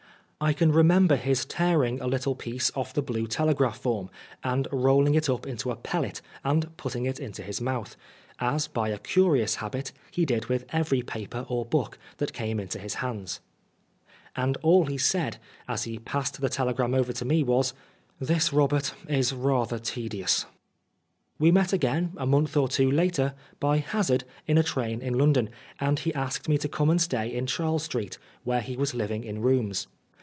I 0.43 0.53
can 0.53 0.71
remember 0.71 1.17
his 1.17 1.45
tearing 1.45 2.01
a 2.01 2.07
little 2.07 2.33
piece 2.33 2.71
off 2.73 2.95
the 2.95 3.03
blue 3.03 3.27
telegraph 3.27 3.77
form 3.77 4.09
and 4.43 4.67
rolling 4.71 5.13
it 5.13 5.29
up 5.29 5.45
into 5.45 5.69
a 5.69 5.75
pellet 5.75 6.19
and 6.43 6.75
putting 6.77 7.05
it 7.05 7.19
into 7.19 7.43
his 7.43 7.61
mouth, 7.61 7.95
as, 8.39 8.67
by 8.67 8.89
a 8.89 8.97
curious 8.97 9.57
habit, 9.57 9.91
he 10.09 10.25
did 10.25 10.47
with 10.47 10.65
every 10.69 11.03
paper 11.03 11.45
or 11.47 11.63
book 11.63 11.99
that 12.17 12.33
came 12.33 12.59
into 12.59 12.79
his 12.79 12.95
hands. 12.95 13.39
And 14.35 14.57
all 14.63 14.87
he 14.87 14.97
said, 14.97 15.37
as 15.67 15.83
he 15.83 15.99
passed 15.99 16.41
the 16.41 16.49
telegram 16.49 16.95
over 16.95 17.13
to 17.13 17.23
me, 17.23 17.43
was," 17.43 17.75
This, 18.19 18.51
Robert, 18.51 18.95
is 19.07 19.31
rather 19.33 19.77
tedious." 19.77 20.45
85 20.47 20.47
Oscar 20.47 20.49
Wilde 20.49 21.37
We 21.39 21.51
met 21.51 21.73
again, 21.73 22.11
a 22.17 22.25
month 22.25 22.57
or 22.57 22.67
two 22.67 22.89
later, 22.89 23.35
by 23.59 23.77
hazard 23.77 24.23
in 24.47 24.57
a 24.57 24.63
train 24.63 25.03
in 25.03 25.19
London, 25.19 25.51
and 25.79 25.99
he 25.99 26.11
asked 26.15 26.49
me 26.49 26.57
to 26.57 26.67
come 26.67 26.89
and 26.89 26.99
stay 26.99 27.31
in 27.31 27.45
Charles 27.45 27.83
Street, 27.83 28.17
where 28.43 28.61
he 28.61 28.75
was 28.75 28.95
living 28.95 29.23
in 29.23 29.41
rooms. 29.43 29.85